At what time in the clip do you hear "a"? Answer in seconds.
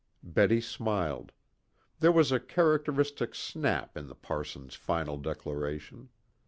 2.31-2.39